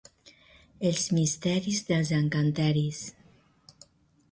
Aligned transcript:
Els 0.91 1.03
misteris 1.17 1.83
dels 1.91 2.15
encanteris. 2.23 3.05